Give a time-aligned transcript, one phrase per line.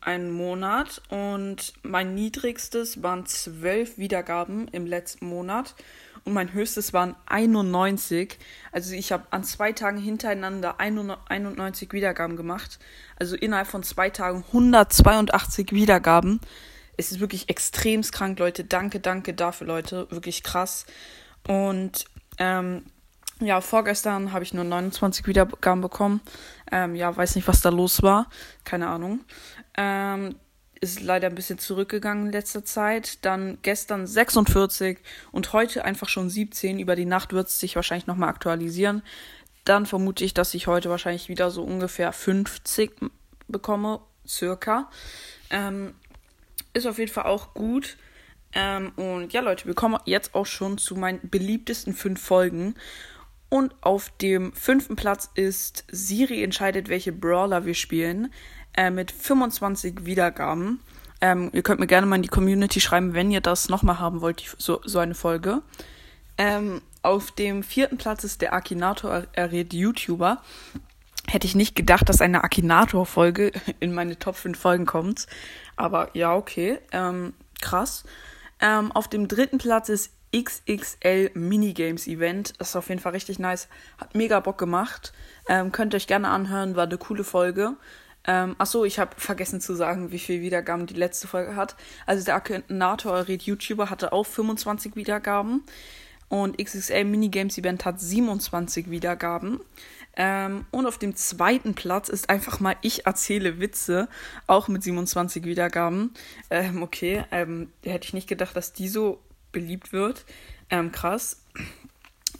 [0.00, 5.74] einen Monat und mein niedrigstes waren zwölf Wiedergaben im letzten Monat
[6.24, 8.38] und mein höchstes waren 91.
[8.72, 12.78] Also ich habe an zwei Tagen hintereinander 91 Wiedergaben gemacht.
[13.18, 16.40] Also innerhalb von zwei Tagen 182 Wiedergaben.
[16.96, 18.64] Es ist wirklich extremst krank, Leute.
[18.64, 20.06] Danke, danke dafür, Leute.
[20.10, 20.86] Wirklich krass.
[21.46, 22.04] Und
[22.38, 22.84] ähm,
[23.40, 26.20] ja, vorgestern habe ich nur 29 Wiedergaben bekommen.
[26.70, 28.28] Ähm, ja, weiß nicht, was da los war.
[28.64, 29.20] Keine Ahnung.
[29.76, 30.36] Ähm,
[30.80, 33.24] ist leider ein bisschen zurückgegangen in letzter Zeit.
[33.24, 34.98] Dann gestern 46
[35.30, 36.78] und heute einfach schon 17.
[36.78, 39.02] Über die Nacht wird es sich wahrscheinlich nochmal aktualisieren.
[39.64, 42.92] Dann vermute ich, dass ich heute wahrscheinlich wieder so ungefähr 50
[43.46, 44.90] bekomme, circa.
[45.50, 45.94] Ähm,
[46.72, 47.98] ist auf jeden Fall auch gut.
[48.54, 52.74] Ähm, und ja, Leute, wir kommen jetzt auch schon zu meinen beliebtesten fünf Folgen.
[53.50, 58.32] Und auf dem fünften Platz ist Siri entscheidet, welche Brawler wir spielen
[58.76, 60.80] äh, mit 25 Wiedergaben.
[61.20, 64.20] Ähm, ihr könnt mir gerne mal in die Community schreiben, wenn ihr das nochmal haben
[64.20, 65.62] wollt, die, so, so eine Folge.
[66.38, 70.42] Ähm, auf dem vierten Platz ist der Akinator errät YouTuber.
[71.26, 75.26] Hätte ich nicht gedacht, dass eine Akinator-Folge in meine Top 5 Folgen kommt.
[75.76, 76.78] Aber ja, okay.
[76.92, 78.04] Ähm, krass.
[78.60, 82.54] Ähm, auf dem dritten Platz ist XXL Minigames Event.
[82.58, 83.68] Das ist auf jeden Fall richtig nice.
[83.98, 85.12] Hat mega Bock gemacht.
[85.48, 87.76] Ähm, könnt ihr euch gerne anhören, war eine coole Folge.
[88.26, 91.76] Ähm, achso, ich habe vergessen zu sagen, wie viel Wiedergaben die letzte Folge hat.
[92.06, 95.62] Also der Akinator Red YouTuber hatte auch 25 Wiedergaben
[96.28, 99.60] und XXL Minigames Event hat 27 Wiedergaben.
[100.16, 104.08] Ähm, und auf dem zweiten Platz ist einfach mal Ich erzähle Witze,
[104.46, 106.12] auch mit 27 Wiedergaben.
[106.50, 109.20] Ähm, okay, ähm, hätte ich nicht gedacht, dass die so
[109.52, 110.24] beliebt wird.
[110.68, 111.42] Ähm, krass.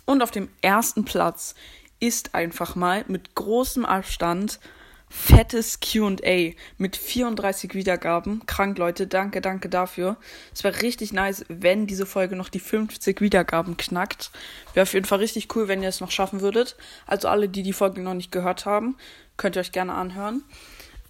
[0.04, 1.54] Und auf dem ersten Platz
[2.00, 4.60] ist einfach mal mit großem Abstand
[5.10, 8.46] fettes QA mit 34 Wiedergaben.
[8.46, 9.08] Krank, Leute.
[9.08, 10.16] Danke, danke dafür.
[10.54, 14.30] Es wäre richtig nice, wenn diese Folge noch die 50 Wiedergaben knackt.
[14.72, 16.76] Wäre auf jeden Fall richtig cool, wenn ihr es noch schaffen würdet.
[17.06, 18.96] Also alle, die die Folge noch nicht gehört haben,
[19.36, 20.44] könnt ihr euch gerne anhören.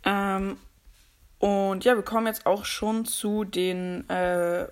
[0.05, 0.57] Ähm,
[1.39, 4.63] und ja, wir kommen jetzt auch schon zu den äh,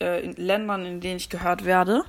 [0.00, 2.04] äh, Ländern, in denen ich gehört werde.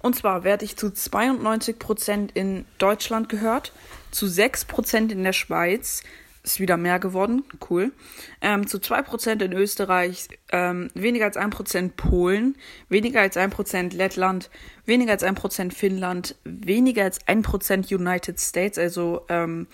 [0.00, 3.72] Und zwar werde ich zu 92% in Deutschland gehört,
[4.10, 6.02] zu 6% in der Schweiz,
[6.42, 7.92] ist wieder mehr geworden, cool.
[8.40, 12.56] Ähm, zu 2% in Österreich, ähm, weniger als 1% Polen,
[12.88, 14.50] weniger als 1% Lettland,
[14.86, 19.66] weniger als 1% Finnland, weniger als 1% United States, also ähm,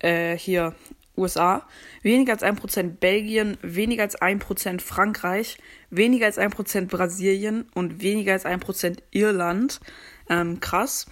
[0.00, 0.74] äh, hier
[1.16, 1.66] USA,
[2.02, 5.58] weniger als 1% Belgien, weniger als 1% Frankreich,
[5.90, 9.80] weniger als 1% Brasilien und weniger als 1% Irland.
[10.28, 11.06] Ähm, krass.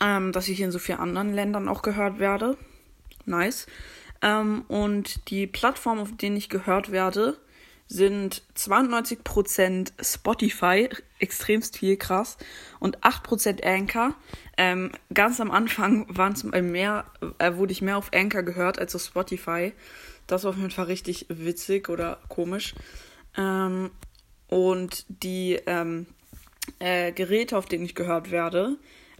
[0.00, 2.56] Ähm, dass ich in so vielen anderen Ländern auch gehört werde.
[3.24, 3.66] Nice.
[4.22, 7.38] Ähm, und die Plattform, auf denen ich gehört werde,
[7.88, 10.88] sind 92% Spotify,
[11.18, 12.36] extremst viel krass,
[12.80, 14.14] und 8% Anchor.
[14.56, 17.04] Ähm, ganz am Anfang waren's mehr,
[17.38, 19.72] äh, wurde ich mehr auf Anchor gehört als auf Spotify.
[20.26, 22.74] Das war auf jeden Fall richtig witzig oder komisch.
[23.36, 23.90] Ähm,
[24.48, 26.06] und die ähm,
[26.78, 28.76] äh, Geräte, auf denen ich gehört werde.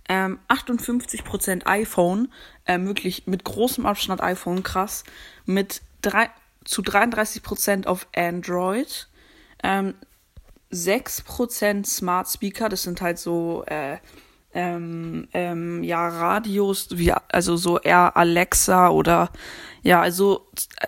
[0.09, 2.33] Ähm, 58% iPhone,
[2.65, 5.05] äh, möglich mit großem Abstand iPhone, krass.
[5.45, 6.31] Mit drei,
[6.65, 9.09] zu 33% auf Android.
[9.63, 9.95] Ähm,
[10.73, 13.99] 6% Smart Speaker, das sind halt so äh,
[14.53, 19.31] ähm, ähm, ja, Radios, wie, also so eher Alexa oder
[19.83, 20.47] ja, also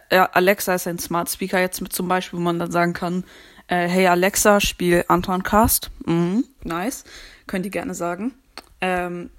[0.09, 3.25] äh, Alexa ist ein Smart Speaker jetzt mit zum Beispiel, wo man dann sagen kann,
[3.69, 5.91] äh, hey Alexa, spiel Anton Cast.
[6.06, 7.05] Mhm, nice.
[7.47, 8.32] Könnt ihr gerne sagen.
[8.81, 9.31] Ähm,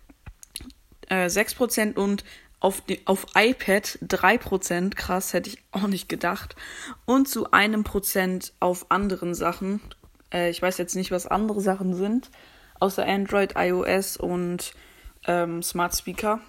[1.07, 2.23] äh, 6% und
[2.59, 6.55] auf, die, auf iPad 3%, krass, hätte ich auch nicht gedacht.
[7.05, 9.81] Und zu einem Prozent auf anderen Sachen.
[10.33, 12.29] Äh, ich weiß jetzt nicht, was andere Sachen sind
[12.79, 14.73] außer Android, iOS und
[15.27, 16.39] ähm, Smart Speaker.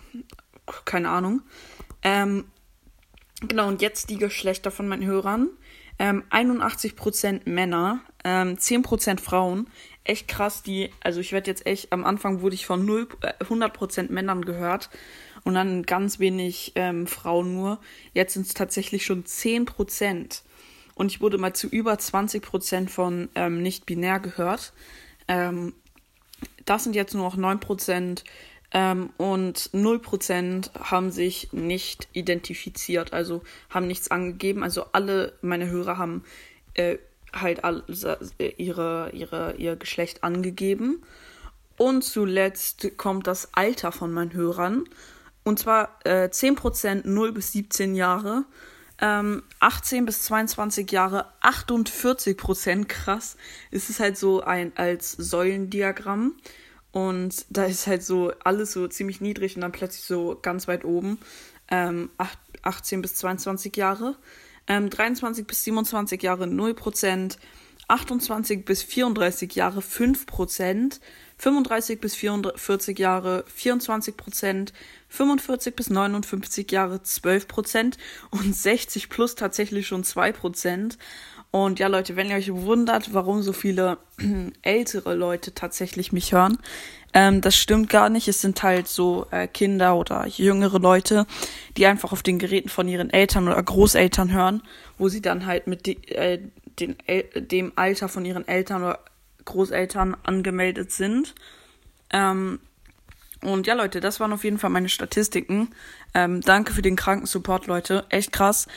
[0.85, 1.43] Keine Ahnung.
[2.03, 2.47] Ähm,
[3.41, 5.49] genau, und jetzt die Geschlechter von meinen Hörern.
[5.99, 9.69] Ähm, 81% Männer, ähm, 10% Frauen.
[10.11, 13.45] Echt krass, die, also ich werde jetzt echt, am Anfang wurde ich von 0, äh,
[13.45, 14.91] 100% Männern gehört
[15.45, 17.79] und dann ganz wenig ähm, Frauen nur.
[18.13, 20.43] Jetzt sind es tatsächlich schon 10%.
[20.97, 24.73] Und ich wurde mal zu über 20% von ähm, nicht-binär gehört.
[25.29, 25.75] Ähm,
[26.65, 28.25] das sind jetzt nur noch 9%.
[28.73, 34.65] Ähm, und 0% haben sich nicht identifiziert, also haben nichts angegeben.
[34.65, 36.25] Also alle meine Hörer haben
[36.75, 36.99] äh,
[37.35, 41.03] halt äh, ihre, ihre, ihr Geschlecht angegeben.
[41.77, 44.85] Und zuletzt kommt das Alter von meinen Hörern.
[45.45, 48.45] Und zwar äh, 10% 0 bis 17 Jahre,
[49.01, 53.37] ähm, 18 bis 22 Jahre 48 Prozent, krass.
[53.71, 56.35] Es ist halt so ein als Säulendiagramm.
[56.93, 60.85] Und da ist halt so alles so ziemlich niedrig und dann plötzlich so ganz weit
[60.85, 61.19] oben.
[61.71, 62.11] Ähm,
[62.63, 64.17] 18 bis 22 Jahre.
[64.67, 67.37] Ähm, 23 bis 27 Jahre 0%.
[67.89, 71.01] 28 bis 34 Jahre 5%.
[71.41, 74.75] 35 bis 44 Jahre 24 Prozent,
[75.09, 77.97] 45 bis 59 Jahre 12 Prozent
[78.31, 80.99] und 60 plus tatsächlich schon 2 Prozent.
[81.51, 83.99] Und ja, Leute, wenn ihr euch wundert, warum so viele
[84.63, 86.59] ältere Leute tatsächlich mich hören,
[87.13, 88.29] ähm, das stimmt gar nicht.
[88.29, 91.27] Es sind halt so äh, Kinder oder jüngere Leute,
[91.77, 94.63] die einfach auf den Geräten von ihren Eltern oder Großeltern hören,
[94.97, 96.41] wo sie dann halt mit die, äh,
[96.79, 99.01] den, äh, dem Alter von ihren Eltern oder
[99.45, 101.35] Großeltern angemeldet sind.
[102.13, 102.61] Ähm,
[103.43, 105.71] und ja, Leute, das waren auf jeden Fall meine Statistiken.
[106.15, 108.05] Ähm, danke für den kranken Support, Leute.
[108.11, 108.69] Echt krass.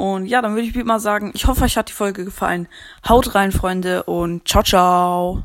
[0.00, 2.68] Und ja, dann würde ich mal sagen, ich hoffe, euch hat die Folge gefallen.
[3.06, 5.44] Haut rein, Freunde, und ciao, ciao.